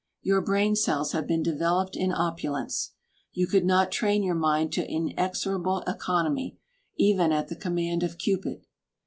Your 0.23 0.41
brain 0.41 0.75
cells 0.75 1.11
have 1.11 1.27
been 1.27 1.43
developed 1.43 1.95
in 1.95 2.11
opulence. 2.11 2.93
You 3.33 3.45
could 3.45 3.63
not 3.65 3.91
train 3.91 4.23
your 4.23 4.33
mind 4.33 4.73
to 4.73 4.91
inexorable 4.91 5.83
economy, 5.85 6.57
even 6.97 7.31
at 7.31 7.49
the 7.49 7.55
command 7.55 8.01
of 8.01 8.17
Cupid. 8.17 8.65